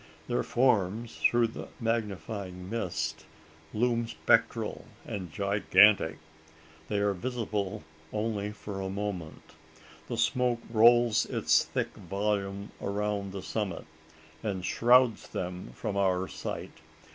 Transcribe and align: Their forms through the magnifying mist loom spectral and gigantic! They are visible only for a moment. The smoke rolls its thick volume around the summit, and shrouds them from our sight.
Their 0.27 0.41
forms 0.41 1.17
through 1.17 1.49
the 1.49 1.67
magnifying 1.79 2.67
mist 2.71 3.27
loom 3.71 4.07
spectral 4.07 4.85
and 5.05 5.31
gigantic! 5.31 6.17
They 6.87 6.97
are 6.97 7.13
visible 7.13 7.83
only 8.11 8.51
for 8.51 8.81
a 8.81 8.89
moment. 8.89 9.53
The 10.07 10.17
smoke 10.17 10.61
rolls 10.71 11.27
its 11.27 11.63
thick 11.65 11.89
volume 11.93 12.71
around 12.81 13.31
the 13.31 13.43
summit, 13.43 13.85
and 14.41 14.65
shrouds 14.65 15.27
them 15.27 15.69
from 15.75 15.95
our 15.95 16.27
sight. 16.27 16.79